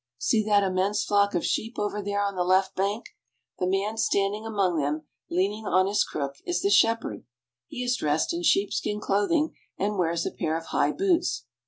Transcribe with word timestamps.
See 0.17 0.43
that 0.45 0.63
immense 0.63 1.03
flock 1.03 1.35
of 1.35 1.45
sheep 1.45 1.75
over 1.77 2.01
there 2.01 2.23
on 2.23 2.33
the 2.35 2.43
left 2.43 2.75
bank. 2.75 3.09
The 3.59 3.67
man 3.67 3.97
standing 3.97 4.47
among 4.47 4.77
them, 4.79 5.03
lean 5.29 5.51
ing 5.53 5.67
on 5.67 5.85
his 5.85 6.03
crook, 6.03 6.37
is 6.43 6.63
the 6.63 6.71
shepherd. 6.71 7.23
He 7.67 7.83
is 7.83 7.97
dressed 7.97 8.33
in 8.33 8.41
sheep 8.41 8.73
skin 8.73 8.99
clothing, 8.99 9.53
and 9.77 9.99
wears 9.99 10.25
a 10.25 10.31
pair 10.31 10.57
of 10.57 10.65
high 10.65 10.91
boots. 10.91 11.45